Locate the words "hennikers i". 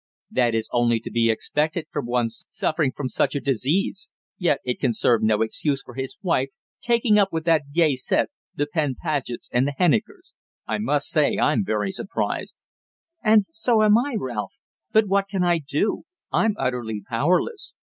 9.79-10.79